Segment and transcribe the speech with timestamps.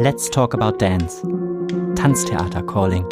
[0.00, 1.22] Let's talk about dance.
[1.98, 3.04] Tanztheater calling.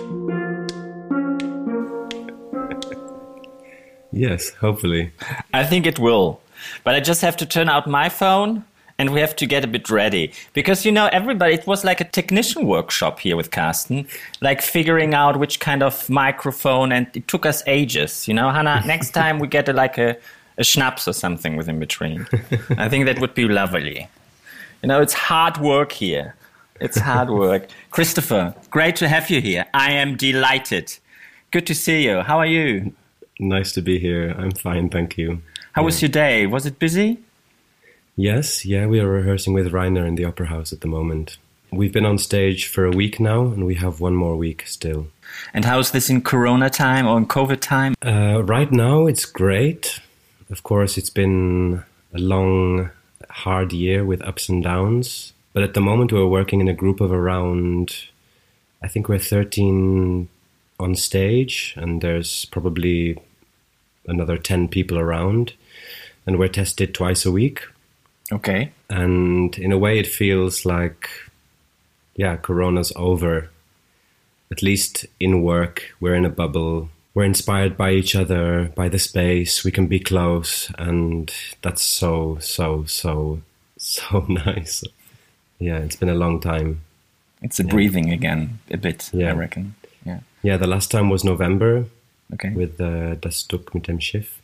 [4.13, 5.11] Yes, hopefully.
[5.53, 6.41] I think it will.
[6.85, 8.65] But I just have to turn out my phone
[9.01, 10.33] and we have to get a bit ready.
[10.53, 14.07] Because, you know, everybody, it was like a technician workshop here with Carsten,
[14.41, 18.29] like figuring out which kind of microphone, and it took us ages.
[18.29, 20.17] You know, Hannah, next time we get a, like a,
[20.57, 22.29] a schnapps or something with in between.
[22.79, 24.09] I think that would be lovely.
[24.85, 26.37] You know, it's hard work here.
[26.81, 27.69] It's hard work.
[27.91, 29.67] Christopher, great to have you here.
[29.73, 30.97] I am delighted.
[31.51, 32.21] Good to see you.
[32.21, 32.95] How are you?
[33.39, 34.35] Nice to be here.
[34.39, 35.43] I'm fine, thank you.
[35.73, 35.87] How yeah.
[35.87, 36.47] was your day?
[36.47, 37.19] Was it busy?
[38.17, 41.37] Yes, yeah, we are rehearsing with Rainer in the Opera House at the moment.
[41.71, 45.09] We've been on stage for a week now, and we have one more week still.
[45.53, 47.95] And how's this in Corona time or in COVID time?
[48.05, 50.01] Uh, right now, it's great.
[50.49, 51.83] Of course, it's been
[52.15, 52.91] a long,
[53.29, 55.35] hard year with ups and downs.
[55.57, 57.97] But at the moment, we're working in a group of around,
[58.83, 60.29] I think we're 13
[60.79, 63.19] on stage, and there's probably
[64.07, 65.55] another 10 people around.
[66.27, 67.63] And we're tested twice a week.
[68.31, 68.71] Okay.
[68.91, 71.09] And in a way, it feels like,
[72.17, 73.49] yeah, Corona's over.
[74.51, 76.91] At least in work, we're in a bubble.
[77.15, 79.65] We're inspired by each other, by the space.
[79.65, 80.71] We can be close.
[80.77, 81.33] And
[81.63, 83.41] that's so, so, so,
[83.79, 84.85] so nice.
[85.59, 86.83] Yeah, it's been a long time.
[87.43, 87.71] It's a yeah.
[87.71, 89.31] breathing again, a bit, yeah.
[89.31, 89.75] I reckon.
[90.05, 90.21] Yeah.
[90.43, 91.87] Yeah, the last time was November.
[92.33, 92.51] Okay.
[92.51, 94.41] With uh, Das Stück mit dem Schiff.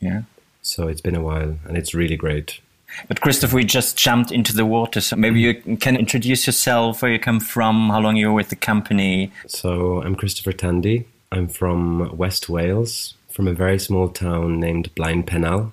[0.00, 0.22] Yeah.
[0.62, 2.60] So it's been a while, and it's really great.
[3.08, 7.10] But Christopher, we just jumped into the water, so maybe you can introduce yourself, where
[7.10, 9.32] you come from, how long you're with the company.
[9.46, 11.06] So I'm Christopher Tandy.
[11.32, 15.72] I'm from West Wales, from a very small town named Blaenpennal,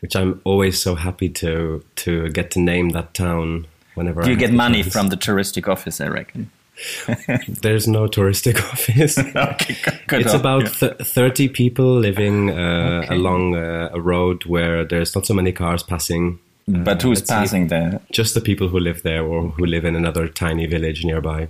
[0.00, 3.66] which I'm always so happy to to get to name that town
[4.00, 4.22] whenever.
[4.22, 6.00] Do you get money from the touristic office?
[6.00, 6.50] I reckon.
[7.62, 9.18] There's no touristic office.
[9.18, 9.76] okay,
[10.06, 13.14] good it's about th- 30 people living uh, okay.
[13.14, 16.38] along uh, a road where there's not so many cars passing.
[16.66, 18.00] But who's passing there?
[18.12, 21.48] Just the people who live there or who live in another tiny village nearby.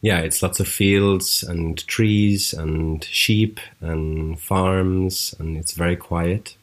[0.00, 6.56] Yeah, it's lots of fields and trees and sheep and farms, and it's very quiet.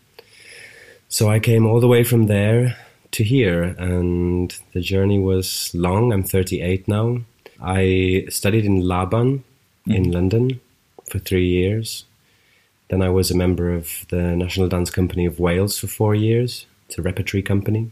[1.10, 2.76] So I came all the way from there
[3.12, 6.14] to here, and the journey was long.
[6.14, 7.22] I'm 38 now.
[7.62, 9.44] I studied in Laban
[9.88, 9.96] mm.
[9.96, 10.59] in London
[11.09, 12.06] for three years.
[12.90, 16.66] Then I was a member of the National Dance Company of Wales for four years.
[16.88, 17.92] It's a repertory company.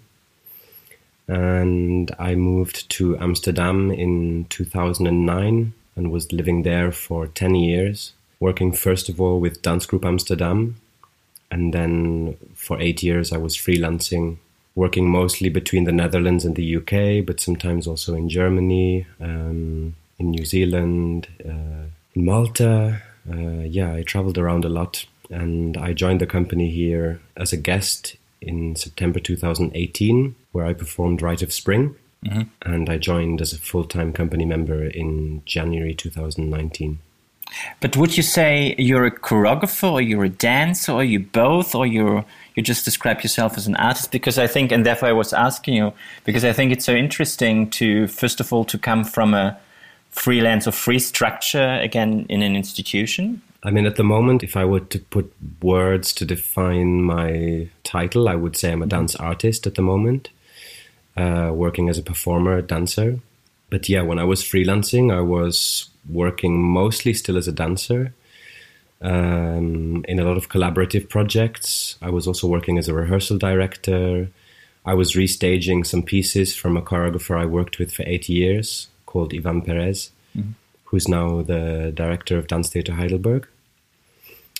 [1.27, 8.71] And I moved to Amsterdam in 2009 and was living there for 10 years, working
[8.71, 10.77] first of all with Dance Group Amsterdam.
[11.51, 14.37] And then for eight years, I was freelancing
[14.77, 20.29] working mostly between the Netherlands and the UK, but sometimes also in Germany, um, in
[20.29, 23.01] New Zealand, uh, in Malta.
[23.27, 27.57] Uh, yeah, I traveled around a lot and I joined the company here as a
[27.57, 31.95] guest in September 2018, where I performed Rite of Spring.
[32.23, 32.43] Mm-hmm.
[32.61, 36.99] And I joined as a full time company member in January 2019.
[37.79, 41.85] But would you say you're a choreographer or you're a dancer or you both or
[41.85, 42.25] you're
[42.55, 45.75] you just describe yourself as an artist because I think and therefore I was asking
[45.75, 45.93] you
[46.23, 49.57] because I think it's so interesting to first of all to come from a
[50.09, 53.41] freelance or free structure again in an institution.
[53.63, 55.31] I mean at the moment if I were to put
[55.61, 60.29] words to define my title I would say I'm a dance artist at the moment
[61.15, 63.19] uh, working as a performer a dancer
[63.69, 68.13] but yeah when I was freelancing I was working mostly still as a dancer
[69.01, 71.97] um, in a lot of collaborative projects.
[72.01, 74.29] I was also working as a rehearsal director.
[74.85, 79.33] I was restaging some pieces from a choreographer I worked with for eight years called
[79.33, 80.51] Ivan Perez, mm-hmm.
[80.85, 83.47] who's now the director of Dance Theater Heidelberg.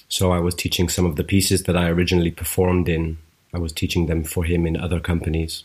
[0.10, 3.18] So I was teaching some of the pieces that I originally performed in.
[3.54, 5.64] I was teaching them for him in other companies.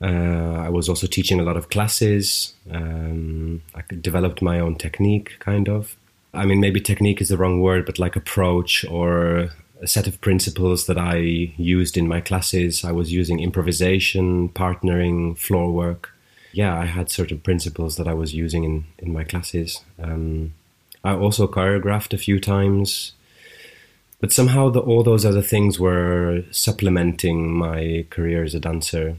[0.00, 2.54] Uh, I was also teaching a lot of classes.
[2.70, 5.96] Um, I developed my own technique, kind of.
[6.32, 9.50] I mean, maybe technique is the wrong word, but like approach or
[9.80, 12.84] a set of principles that I used in my classes.
[12.84, 16.14] I was using improvisation, partnering, floor work.
[16.52, 19.84] Yeah, I had certain principles that I was using in, in my classes.
[20.00, 20.54] Um,
[21.04, 23.12] I also choreographed a few times,
[24.20, 29.16] but somehow the, all those other things were supplementing my career as a dancer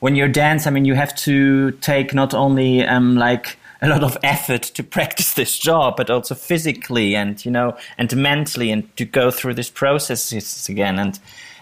[0.00, 4.02] when you dance, I mean, you have to take not only um, like a lot
[4.02, 8.94] of effort to practice this job, but also physically and you know and mentally, and
[8.96, 10.98] to go through this processes again.
[10.98, 11.18] And,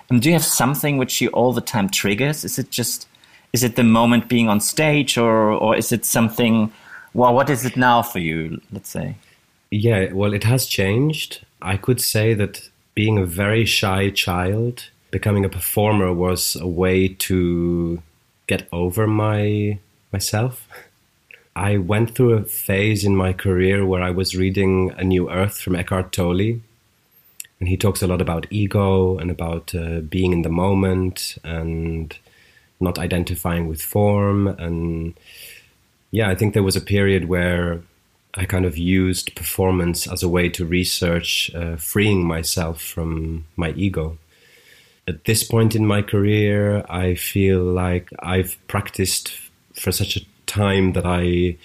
[0.09, 2.45] and do you have something which you all the time triggers?
[2.45, 3.07] Is it just
[3.53, 6.73] is it the moment being on stage, or or is it something?
[7.15, 8.61] Well, what is it now for you?
[8.73, 9.17] Let's say.
[9.71, 11.45] Yeah, well, it has changed.
[11.61, 17.09] I could say that being a very shy child, becoming a performer was a way
[17.09, 18.03] to
[18.49, 19.79] get over my
[20.13, 20.67] myself.
[21.55, 25.61] I went through a phase in my career where I was reading A New Earth
[25.61, 26.61] from Eckhart Tolle,
[27.61, 32.17] and he talks a lot about ego and about uh, being in the moment and
[32.81, 35.15] not identifying with form and
[36.11, 37.81] yeah i think there was a period where
[38.35, 43.71] i kind of used performance as a way to research uh, freeing myself from my
[43.71, 44.17] ego
[45.09, 49.33] at this point in my career i feel like i've practiced
[49.75, 51.57] for such a time that i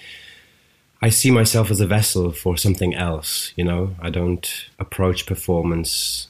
[1.03, 3.51] I see myself as a vessel for something else.
[3.57, 4.49] You know, I don't
[4.79, 6.29] approach performance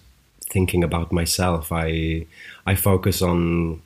[0.49, 1.71] thinking about myself.
[1.71, 2.25] I
[2.65, 3.83] I focus on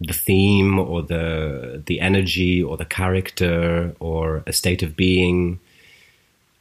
[0.00, 5.60] the theme or the the energy or the character or a state of being,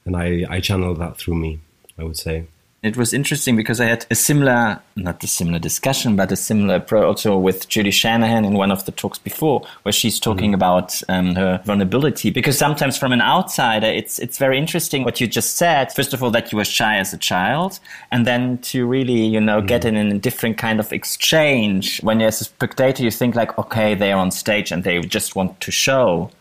[0.06, 1.60] and I I channel that through me.
[2.00, 2.46] I would say.
[2.84, 6.78] It was interesting because I had a similar, not a similar discussion, but a similar
[6.78, 10.56] approach also with Julie Shanahan in one of the talks before, where she's talking mm-hmm.
[10.56, 12.32] about um, her vulnerability.
[12.32, 15.94] Because sometimes from an outsider, it's it's very interesting what you just said.
[15.94, 17.80] First of all, that you were shy as a child,
[18.12, 19.68] and then to really, you know, mm-hmm.
[19.68, 22.02] get in a different kind of exchange.
[22.02, 25.00] When you're as a spectator, you think like, okay, they are on stage and they
[25.02, 26.32] just want to show.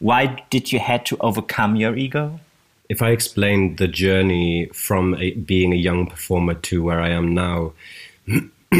[0.00, 2.40] Why did you had to overcome your ego?
[2.92, 7.32] If I explain the journey from a, being a young performer to where I am
[7.32, 7.72] now,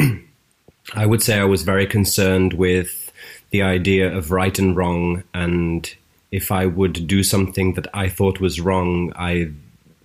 [0.94, 3.10] I would say I was very concerned with
[3.52, 5.22] the idea of right and wrong.
[5.32, 5.90] And
[6.30, 9.52] if I would do something that I thought was wrong, I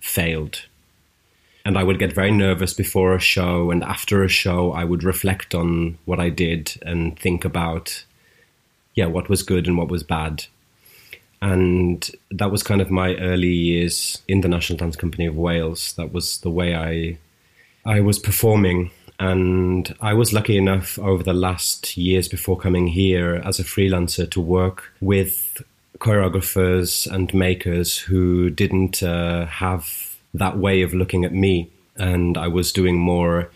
[0.00, 0.62] failed.
[1.66, 3.70] And I would get very nervous before a show.
[3.70, 8.06] And after a show, I would reflect on what I did and think about,
[8.94, 10.46] yeah, what was good and what was bad
[11.40, 15.92] and that was kind of my early years in the National Dance Company of Wales.
[15.94, 17.18] That was the way I
[17.84, 23.42] I was performing, and I was lucky enough over the last years before coming here
[23.44, 25.62] as a freelancer to work with
[25.98, 32.48] choreographers and makers who didn't uh, have that way of looking at me, and I
[32.48, 33.50] was doing more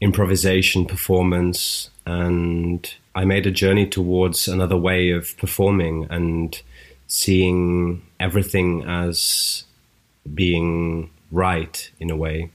[0.00, 1.90] improvisation performance.
[2.06, 6.06] And I made a journey towards another way of performing.
[6.08, 6.60] And
[7.08, 9.64] seeing everything as
[10.32, 12.50] being right in a way,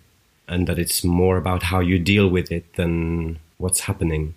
[0.47, 4.35] and that it's more about how you deal with it than what's happening.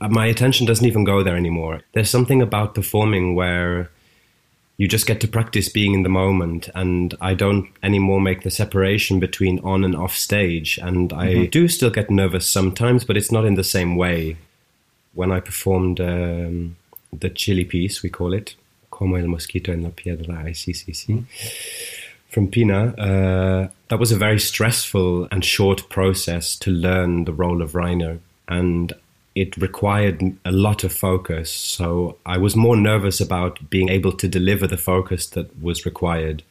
[0.00, 1.80] Uh, my attention doesn't even go there anymore.
[1.92, 3.90] There's something about performing where
[4.76, 8.50] you just get to practice being in the moment and i don't anymore make the
[8.50, 11.50] separation between on and off stage and i mm-hmm.
[11.50, 14.36] do still get nervous sometimes but it's not in the same way
[15.14, 16.76] when i performed um,
[17.12, 18.54] the chili piece we call it
[19.00, 21.24] El musguito en la piedra, ay si, si, si,
[22.28, 22.94] from Pina.
[22.96, 28.18] Uh, that was a very stressful and short process to learn the role of Rainer.
[28.48, 28.92] And
[29.34, 31.50] it required a lot of focus.
[31.50, 36.42] So I was more nervous about being able to deliver the focus that was required.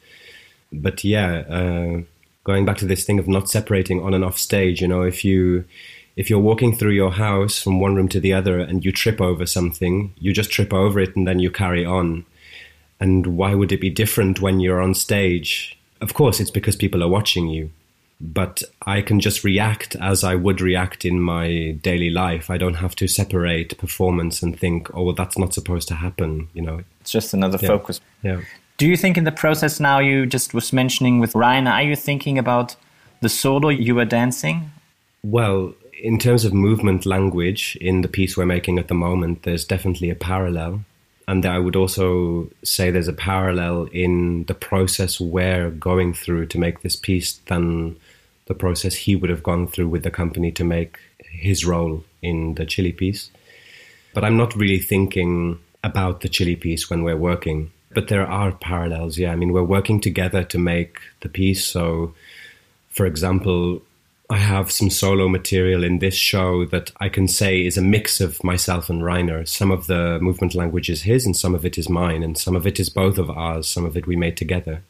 [0.72, 2.01] But yeah, uh,
[2.44, 5.24] going back to this thing of not separating on and off stage, you know, if
[5.24, 5.66] you
[6.16, 9.19] if you're walking through your house from one room to the other and you trip
[9.19, 12.25] over something, you just trip over it and then you carry on.
[13.00, 15.78] And why would it be different when you're on stage?
[16.02, 17.72] Of course, it's because people are watching you.
[18.22, 22.50] But I can just react as I would react in my daily life.
[22.50, 26.48] I don't have to separate performance and think, oh, well, that's not supposed to happen.
[26.54, 27.68] You know, it's just another yeah.
[27.68, 28.00] focus.
[28.22, 28.42] Yeah.
[28.78, 31.96] Do you think in the process now you just was mentioning with Rainer, are you
[31.96, 32.76] thinking about
[33.22, 34.72] the solo you were dancing?
[35.24, 39.64] Well, in terms of movement language in the piece we're making at the moment, there's
[39.66, 40.84] definitely a parallel
[41.27, 46.60] and I would also say there's a parallel in the process we're going through to
[46.60, 47.98] make this piece than
[48.46, 52.56] the process he would have gone through with the company to make his role in
[52.56, 53.30] the chili piece.
[54.13, 57.72] But I'm not really thinking about the chili piece when we're working.
[57.94, 59.32] But there are parallels, yeah.
[59.32, 61.63] I mean, we're working together to make the piece.
[61.63, 62.13] So,
[62.89, 63.82] for example,
[64.30, 68.22] I have some solo material in this show that I can say is a mix
[68.22, 69.46] of myself and Rainer.
[69.46, 72.56] Some of the movement language is his, and some of it is mine, and some
[72.56, 73.68] of it is both of ours.
[73.68, 74.82] Some of it we made together.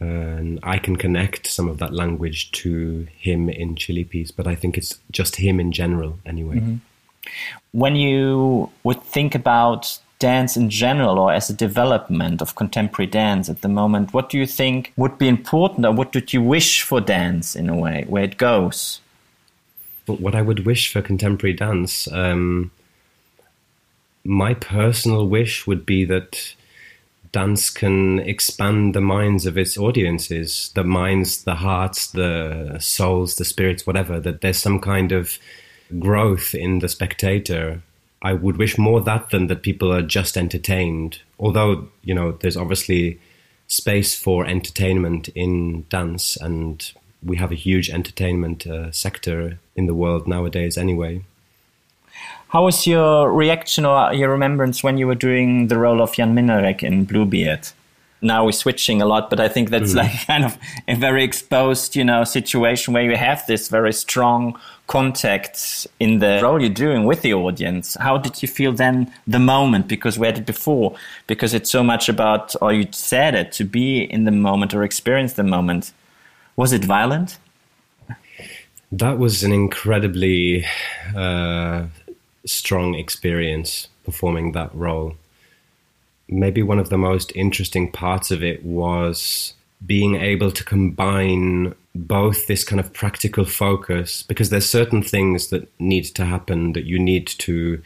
[0.00, 4.54] And I can connect some of that language to him in Chili Piece, but I
[4.54, 6.56] think it's just him in general anyway.
[6.56, 6.76] Mm-hmm.
[7.72, 13.48] When you would think about dance in general or as a development of contemporary dance
[13.48, 16.82] at the moment, what do you think would be important or what would you wish
[16.82, 19.00] for dance in a way, where it goes?
[20.06, 22.70] What I would wish for contemporary dance, um,
[24.24, 26.54] my personal wish would be that
[27.32, 33.44] dance can expand the minds of its audiences, the minds, the hearts, the souls, the
[33.44, 35.38] spirits, whatever, that there's some kind of
[35.98, 37.82] growth in the spectator.
[38.22, 41.20] I would wish more that than that people are just entertained.
[41.38, 43.18] Although, you know, there's obviously
[43.66, 49.94] space for entertainment in dance, and we have a huge entertainment uh, sector in the
[49.94, 51.24] world nowadays anyway.
[52.48, 56.34] How was your reaction or your remembrance when you were doing the role of Jan
[56.34, 57.68] Minarek in Bluebeard?
[58.22, 59.98] Now we're switching a lot, but I think that's mm.
[59.98, 60.58] like kind of
[60.88, 64.58] a very exposed, you know, situation where you have this very strong
[64.90, 67.96] contact in the role you're doing with the audience.
[68.00, 69.86] How did you feel then the moment?
[69.86, 70.96] Because we had it before,
[71.28, 74.82] because it's so much about, or you said it, to be in the moment or
[74.82, 75.92] experience the moment.
[76.56, 77.38] Was it violent?
[78.90, 80.66] That was an incredibly
[81.14, 81.84] uh,
[82.44, 85.14] strong experience performing that role.
[86.28, 92.46] Maybe one of the most interesting parts of it was being able to combine both
[92.46, 96.98] this kind of practical focus because there's certain things that need to happen that you
[96.98, 97.82] need to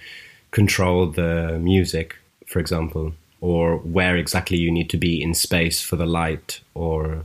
[0.51, 5.97] control the music for example or where exactly you need to be in space for
[5.97, 7.25] the light or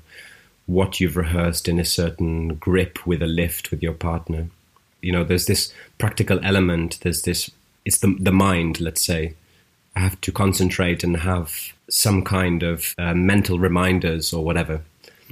[0.65, 4.47] what you've rehearsed in a certain grip with a lift with your partner.
[5.01, 7.49] You know there's this practical element there's this
[7.85, 9.33] it's the the mind let's say
[9.99, 14.81] have to concentrate and have some kind of uh, mental reminders or whatever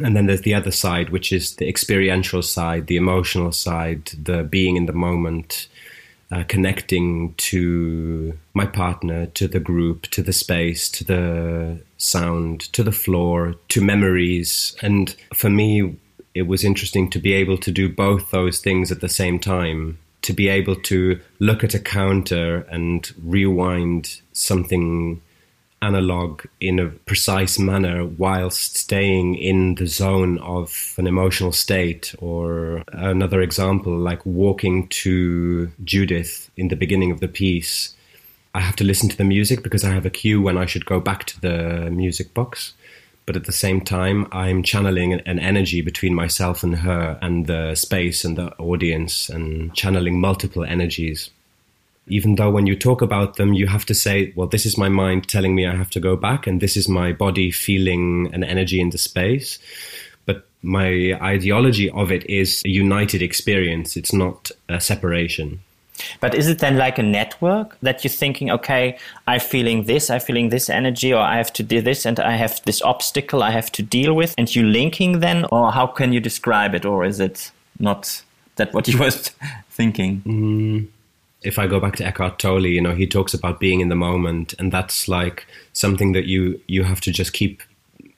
[0.03, 4.43] and then there's the other side which is the experiential side the emotional side the
[4.43, 5.67] being in the moment
[6.31, 12.83] uh, connecting to my partner, to the group, to the space, to the sound, to
[12.83, 14.75] the floor, to memories.
[14.81, 15.97] And for me,
[16.33, 19.99] it was interesting to be able to do both those things at the same time
[20.27, 25.21] to be able to look at a counter and rewind something
[25.81, 32.13] analog in a precise manner whilst staying in the zone of an emotional state.
[32.19, 37.95] Or another example like walking to Judith in the beginning of the piece.
[38.53, 40.85] I have to listen to the music because I have a cue when I should
[40.85, 42.73] go back to the music box
[43.27, 47.75] but at the same time, I'm channeling an energy between myself and her and the
[47.75, 51.29] space and the audience and channeling multiple energies.
[52.07, 54.87] Even though when you talk about them, you have to say, well, this is my
[54.87, 58.45] mind telling me I have to go back, and this is my body feeling an
[58.45, 59.59] energy in the space.
[60.25, 65.59] But my ideology of it is a united experience, it's not a separation.
[66.19, 70.19] But is it then like a network that you're thinking, okay, I'm feeling this, I'm
[70.19, 73.51] feeling this energy, or I have to do this, and I have this obstacle I
[73.51, 77.05] have to deal with, and you linking then, or how can you describe it, or
[77.05, 78.21] is it not
[78.55, 79.11] that what you were
[79.69, 80.21] thinking?
[80.25, 80.87] Mm,
[81.43, 83.95] if I go back to Eckhart Tolle, you know, he talks about being in the
[83.95, 87.61] moment, and that's like something that you you have to just keep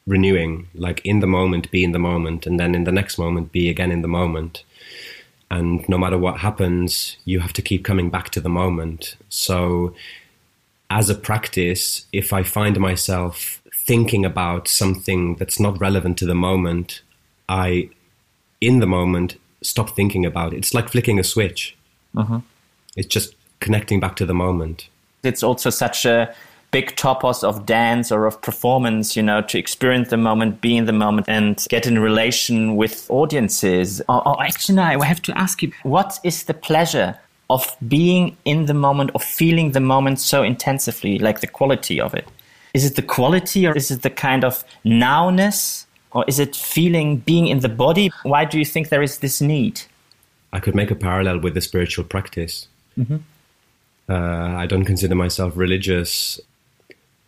[0.07, 3.51] renewing, like in the moment, be in the moment, and then in the next moment,
[3.51, 4.63] be again in the moment
[5.51, 9.15] and no matter what happens, you have to keep coming back to the moment.
[9.29, 9.95] So,
[10.89, 16.35] as a practice, if I find myself thinking about something that's not relevant to the
[16.35, 17.01] moment,
[17.47, 17.89] I,
[18.61, 20.57] in the moment, stop thinking about it.
[20.57, 21.75] It's like flicking a switch.
[22.15, 22.41] Uh-huh.
[22.95, 24.89] It's just connecting back to the moment.
[25.23, 26.33] It's also such a
[26.71, 30.85] big topos of dance or of performance, you know, to experience the moment, be in
[30.85, 34.01] the moment, and get in relation with audiences.
[34.07, 37.17] Or, or actually, I have to ask you, what is the pleasure
[37.49, 42.13] of being in the moment, of feeling the moment so intensively, like the quality of
[42.13, 42.27] it?
[42.73, 45.85] Is it the quality or is it the kind of nowness?
[46.11, 48.11] Or is it feeling being in the body?
[48.23, 49.81] Why do you think there is this need?
[50.51, 52.67] I could make a parallel with the spiritual practice.
[52.97, 53.17] Mm-hmm.
[54.09, 56.39] Uh, I don't consider myself religious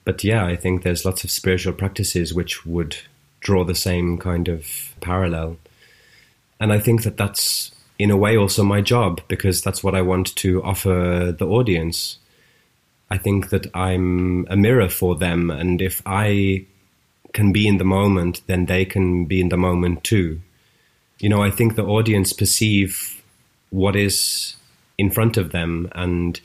[0.03, 2.97] but yeah, I think there's lots of spiritual practices which would
[3.39, 5.57] draw the same kind of parallel.
[6.59, 10.01] And I think that that's in a way also my job because that's what I
[10.01, 12.17] want to offer the audience.
[13.09, 16.65] I think that I'm a mirror for them, and if I
[17.33, 20.41] can be in the moment, then they can be in the moment too.
[21.19, 23.21] You know, I think the audience perceive
[23.69, 24.55] what is
[24.97, 26.39] in front of them, and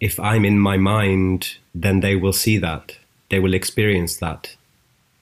[0.00, 2.96] if I'm in my mind, then they will see that.
[3.30, 4.54] They will experience that.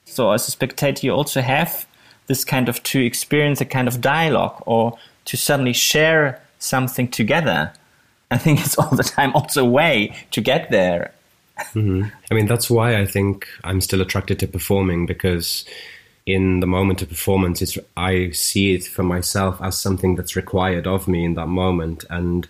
[0.05, 1.87] So, as a spectator, you also have
[2.27, 7.73] this kind of to experience a kind of dialogue or to suddenly share something together.
[8.31, 11.13] I think it's all the time also a way to get there.
[11.57, 12.05] Mm-hmm.
[12.31, 15.65] I mean, that's why I think I'm still attracted to performing because
[16.25, 20.87] in the moment of performance, it's, I see it for myself as something that's required
[20.87, 22.05] of me in that moment.
[22.09, 22.47] And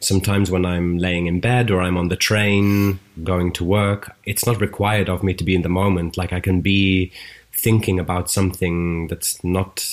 [0.00, 4.46] sometimes when I'm laying in bed or I'm on the train going to work, it's
[4.46, 6.16] not required of me to be in the moment.
[6.16, 7.12] Like I can be
[7.52, 9.84] thinking about something that's not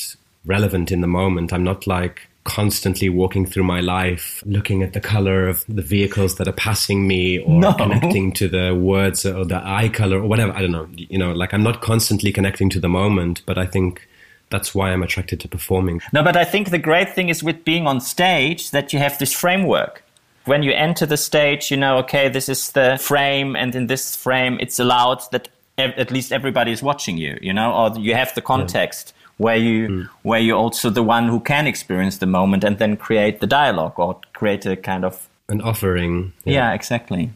[0.45, 1.53] relevant in the moment.
[1.53, 6.35] I'm not like constantly walking through my life looking at the color of the vehicles
[6.35, 7.73] that are passing me or No.
[7.73, 10.51] connecting to the words or the eye color or whatever.
[10.51, 10.89] I don't know.
[10.95, 14.05] You know, like I'm not constantly connecting to the moment, but I think
[14.53, 15.99] that's why I'm attracted to performing.
[16.13, 19.17] No, but I think the great thing is with being on stage that you have
[19.17, 20.03] this framework.
[20.45, 24.15] When you enter the stage, you know, okay, this is the frame, and in this
[24.15, 28.13] frame, it's allowed that ev- at least everybody is watching you, you know, or you
[28.13, 30.01] have the context where you hmm.
[30.21, 33.97] where you're also the one who can experience the moment and then create the dialogue
[33.97, 36.33] or create a kind of An offering.
[36.45, 37.31] yeah, exactly.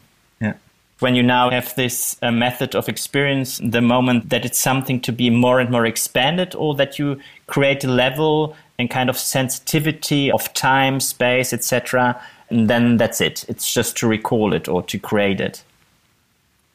[1.00, 5.12] When you now have this uh, method of experience the moment that it's something to
[5.12, 10.30] be more and more expanded, or that you create a level and kind of sensitivity
[10.30, 13.44] of time, space, etc., and then that's it.
[13.48, 15.62] It's just to recall it or to create it.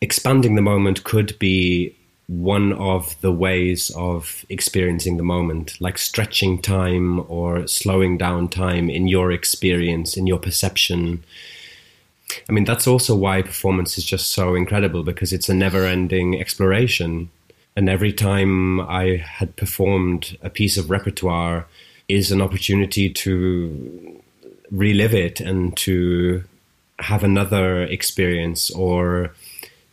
[0.02, 1.96] expanding the moment could be
[2.28, 8.90] one of the ways of experiencing the moment, like stretching time or slowing down time
[8.90, 11.24] in your experience, in your perception.
[12.50, 16.40] I mean, that's also why performance is just so incredible because it's a never ending
[16.40, 17.30] exploration.
[17.76, 21.68] And every time I had performed a piece of repertoire
[22.08, 24.22] is an opportunity to
[24.72, 26.44] relive it and to
[27.00, 29.34] have another experience or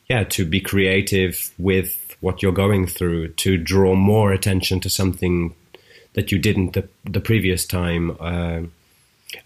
[0.09, 5.55] yeah to be creative with what you're going through to draw more attention to something
[6.15, 8.61] that you didn't the, the previous time uh,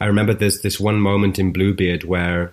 [0.01, 2.53] i remember there's this one moment in bluebeard where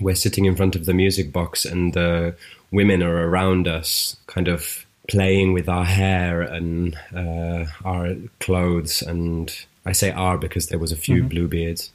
[0.00, 2.34] we're sitting in front of the music box and the
[2.70, 9.66] women are around us kind of playing with our hair and uh, our clothes and
[9.84, 11.90] i say our because there was a few bluebeards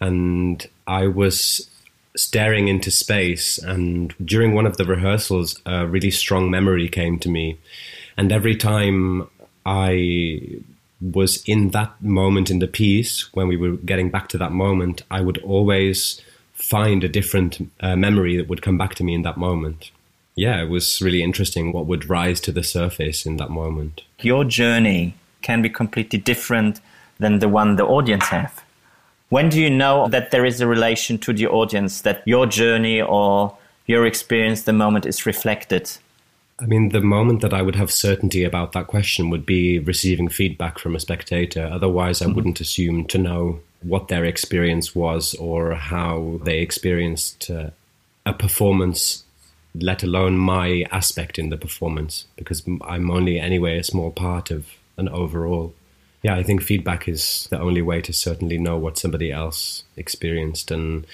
[0.00, 1.68] and I was
[2.16, 3.58] staring into space.
[3.58, 7.58] And during one of the rehearsals, a really strong memory came to me.
[8.16, 9.28] And every time
[9.64, 10.60] I
[11.00, 15.02] was in that moment in the piece, when we were getting back to that moment,
[15.10, 16.20] I would always
[16.60, 19.90] find a different uh, memory that would come back to me in that moment.
[20.34, 24.02] Yeah, it was really interesting what would rise to the surface in that moment.
[24.20, 26.80] Your journey can be completely different
[27.18, 28.62] than the one the audience have.
[29.28, 33.00] When do you know that there is a relation to the audience, that your journey
[33.00, 35.90] or your experience, the moment is reflected?
[36.60, 40.28] I mean, the moment that I would have certainty about that question would be receiving
[40.28, 41.68] feedback from a spectator.
[41.72, 47.70] Otherwise, I wouldn't assume to know what their experience was or how they experienced uh,
[48.26, 49.24] a performance,
[49.74, 54.66] let alone my aspect in the performance, because I'm only, anyway, a small part of
[54.98, 55.72] an overall.
[56.22, 60.70] Yeah, I think feedback is the only way to certainly know what somebody else experienced
[60.70, 61.06] and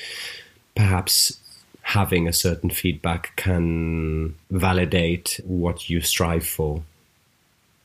[0.74, 1.38] perhaps
[1.87, 6.83] having a certain feedback can validate what you strive for.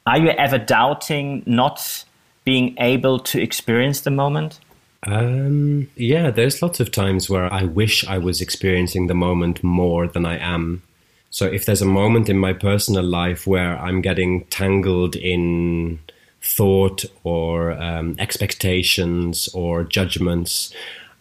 [0.08, 2.04] Are you ever doubting not
[2.44, 4.60] being able to experience the moment?
[5.04, 10.08] Um, yeah, there's lots of times where I wish I was experiencing the moment more
[10.08, 10.82] than I am.
[11.30, 16.00] So if there's a moment in my personal life where I'm getting tangled in
[16.42, 20.74] thought or um, expectations or judgments,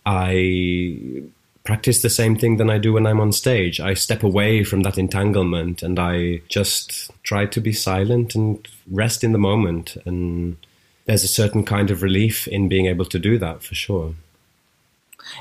[0.07, 1.25] I
[1.71, 3.79] practice the same thing than I do when I'm on stage.
[3.79, 9.23] I step away from that entanglement and I just try to be silent and rest
[9.23, 9.97] in the moment.
[10.05, 10.57] And
[11.05, 14.15] there's a certain kind of relief in being able to do that for sure.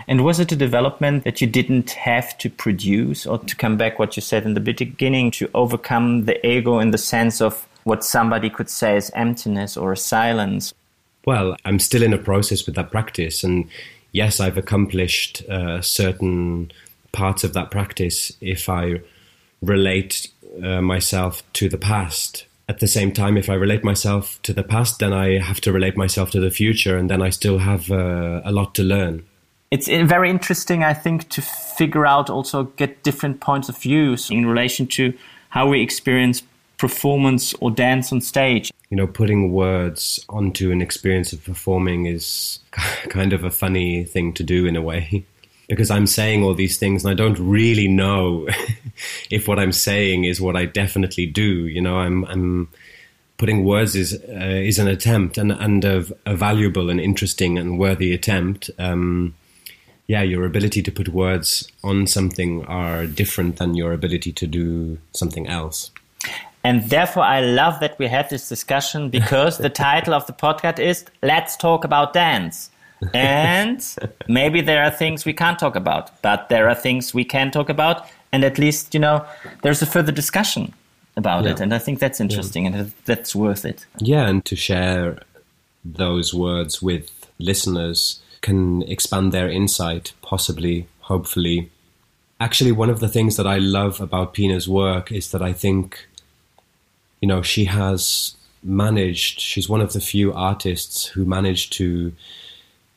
[0.08, 3.98] And was it a development that you didn't have to produce or to come back
[3.98, 8.06] what you said in the beginning to overcome the ego in the sense of what
[8.06, 10.76] somebody could say is emptiness or silence?
[11.26, 13.44] Well, I'm still in a process with that practice.
[13.44, 13.68] And
[14.12, 16.72] yes, I've accomplished uh, certain
[17.12, 19.02] parts of that practice if I
[19.62, 20.30] relate
[20.64, 22.46] uh, myself to the past.
[22.68, 25.72] At the same time, if I relate myself to the past, then I have to
[25.72, 29.26] relate myself to the future, and then I still have uh, a lot to learn.
[29.72, 34.30] It's uh, very interesting, I think, to figure out also get different points of views
[34.30, 35.14] in relation to
[35.50, 36.44] how we experience
[36.80, 38.72] performance or dance on stage.
[38.90, 42.60] You know, putting words onto an experience of performing is
[43.10, 45.26] kind of a funny thing to do in a way.
[45.70, 48.48] Because I'm saying all these things and I don't really know
[49.30, 51.68] if what I'm saying is what I definitely do.
[51.68, 52.70] You know, I'm, I'm
[53.38, 57.78] putting words is uh, is an attempt and and a, a, valuable and interesting and
[57.78, 58.72] worthy attempt.
[58.80, 59.36] Um,
[60.08, 64.98] yeah, your ability to put words on something are different than your ability to do
[65.14, 65.92] something else.
[66.64, 70.80] And therefore, I love that we had this discussion because the title of the podcast
[70.80, 72.70] is Let's Talk About Dance.
[73.14, 73.82] and
[74.28, 77.70] maybe there are things we can't talk about, but there are things we can talk
[77.70, 79.26] about, and at least you know
[79.62, 80.74] there's a further discussion
[81.16, 81.52] about Yeah.
[81.52, 83.86] it, and I think that's interesting and that's worth it.
[84.00, 85.20] Yeah, and to share
[85.86, 91.70] those words with listeners can expand their insight, possibly, hopefully.
[92.42, 96.08] Actually, one of the things that I love about Pina's work is that I think,
[97.22, 102.14] you know, she has managed, she's one of the few artists who managed to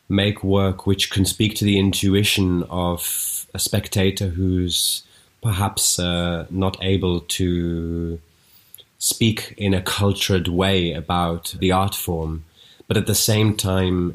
[0.09, 5.03] make work which can speak to the intuition of a spectator who's
[5.43, 8.21] perhaps uh, not able to
[8.99, 12.45] speak in a cultured way about the art form,
[12.87, 14.15] but at the same time,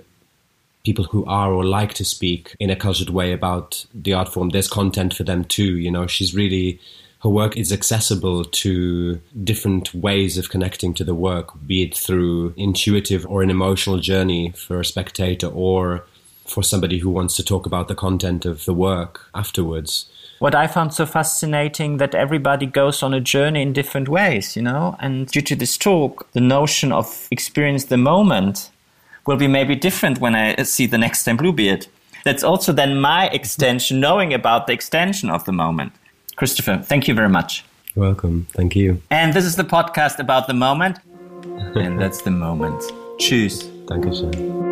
[0.85, 4.49] people who are or like to speak in a cultured way about the art form,
[4.49, 5.77] there's content for them too.
[5.77, 6.79] You know, she's really
[7.23, 12.53] her work is accessible to different ways of connecting to the work, be it through
[12.55, 16.05] intuitive or an emotional journey for a spectator or
[16.45, 20.09] for somebody who wants to talk about the content of the work afterwards.
[20.39, 24.61] What I found so fascinating that everybody goes on a journey in different ways, you
[24.61, 28.69] know, and due to this talk, the notion of experience the moment
[29.25, 31.87] will be maybe different when I see the next time Bluebeard.
[32.23, 35.93] That's also then my extension, knowing about the extension of the moment.
[36.37, 37.65] Christopher, thank you very much.
[37.95, 38.47] You're welcome.
[38.53, 39.01] Thank you.
[39.09, 40.99] And this is the podcast about the moment.
[41.75, 42.81] and that's the moment.
[43.19, 43.65] Tschüss.
[43.87, 44.66] Dankeschön.